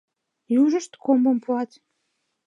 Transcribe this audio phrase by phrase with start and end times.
[0.61, 1.71] Южышт комбым пуат.